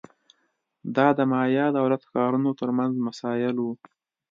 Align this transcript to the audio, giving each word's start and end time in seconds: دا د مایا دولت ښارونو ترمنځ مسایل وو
دا 0.95 1.07
د 1.17 1.19
مایا 1.31 1.65
دولت 1.79 2.01
ښارونو 2.09 2.49
ترمنځ 2.59 2.93
مسایل 3.07 3.55
وو 3.59 3.73